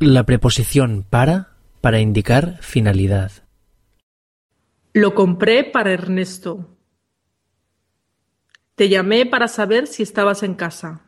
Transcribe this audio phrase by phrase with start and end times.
[0.00, 3.32] La preposición para para indicar finalidad.
[4.92, 6.78] Lo compré para Ernesto.
[8.76, 11.07] Te llamé para saber si estabas en casa.